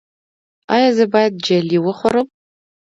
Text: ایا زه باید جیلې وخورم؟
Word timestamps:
ایا 0.73 0.89
زه 0.97 1.05
باید 1.13 1.33
جیلې 1.45 1.79
وخورم؟ 1.81 2.27